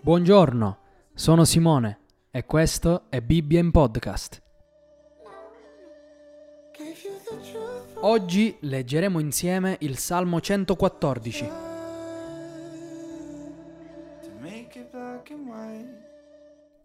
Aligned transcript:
Buongiorno, 0.00 0.78
sono 1.14 1.44
Simone 1.44 2.00
e 2.30 2.44
questo 2.44 3.04
è 3.08 3.20
Bibbia 3.20 3.58
in 3.58 3.70
podcast. 3.70 4.42
Oggi 8.00 8.56
leggeremo 8.60 9.18
insieme 9.18 9.76
il 9.80 9.96
Salmo 9.96 10.40
114. 10.40 11.50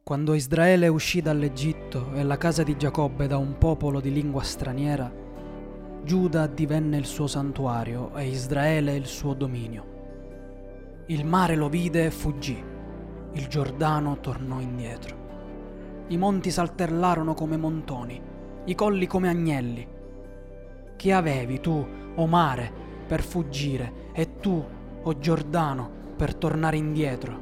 Quando 0.02 0.34
Israele 0.34 0.88
uscì 0.88 1.22
dall'Egitto 1.22 2.14
e 2.14 2.24
la 2.24 2.38
casa 2.38 2.64
di 2.64 2.78
Giacobbe 2.78 3.28
da 3.28 3.38
un 3.38 3.58
popolo 3.58 4.00
di 4.00 4.14
lingua 4.14 4.44
straniera, 4.44 5.12
Giuda 6.04 6.48
divenne 6.48 6.98
il 6.98 7.06
suo 7.06 7.28
santuario 7.28 8.16
e 8.16 8.28
Israele 8.28 8.96
il 8.96 9.06
suo 9.06 9.34
dominio. 9.34 9.99
Il 11.10 11.26
mare 11.26 11.56
lo 11.56 11.70
vide 11.70 12.06
e 12.06 12.12
fuggì, 12.12 12.64
il 13.32 13.48
Giordano 13.48 14.20
tornò 14.20 14.60
indietro. 14.60 16.06
I 16.10 16.18
monti 16.18 16.52
saltellarono 16.52 17.34
come 17.34 17.58
montoni, 17.58 18.22
i 18.66 18.76
colli 18.76 19.08
come 19.08 19.28
agnelli. 19.28 19.88
Che 20.96 21.12
avevi 21.12 21.60
tu, 21.60 21.84
o 22.14 22.28
mare, 22.28 22.72
per 23.08 23.24
fuggire, 23.24 24.12
e 24.14 24.36
tu, 24.36 24.64
o 25.02 25.18
Giordano, 25.18 25.90
per 26.16 26.36
tornare 26.36 26.78
indietro? 26.78 27.40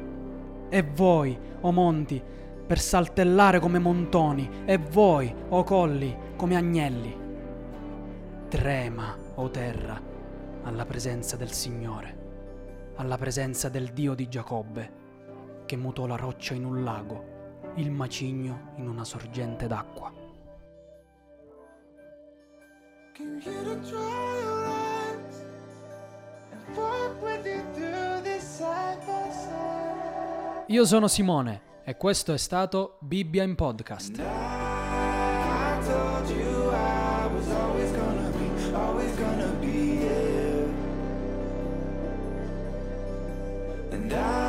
E 0.69 0.81
voi, 0.83 1.37
o 1.59 1.69
monti, 1.73 2.23
per 2.65 2.79
saltellare 2.79 3.59
come 3.59 3.79
montoni, 3.79 4.49
e 4.63 4.77
voi, 4.77 5.35
o 5.49 5.63
colli, 5.65 6.15
come 6.37 6.55
agnelli? 6.55 7.17
Trema, 8.47 9.13
o 9.35 9.49
terra, 9.49 10.01
alla 10.63 10.85
presenza 10.85 11.35
del 11.35 11.51
Signore, 11.51 12.26
alla 12.97 13.17
presenza 13.17 13.69
del 13.69 13.93
Dio 13.93 14.13
di 14.13 14.27
Giacobbe, 14.27 15.05
che 15.65 15.77
mutò 15.77 16.05
la 16.05 16.15
roccia 16.15 16.53
in 16.53 16.65
un 16.65 16.83
lago, 16.83 17.71
il 17.75 17.91
macigno 17.91 18.73
in 18.75 18.87
una 18.87 19.03
sorgente 19.03 19.67
d'acqua. 19.67 20.11
Io 30.67 30.85
sono 30.85 31.07
Simone 31.07 31.61
e 31.83 31.95
questo 31.95 32.33
è 32.33 32.37
stato 32.37 32.97
Bibbia 32.99 33.43
in 33.43 33.55
podcast. 33.55 34.21
And 43.97 44.13
I 44.13 44.46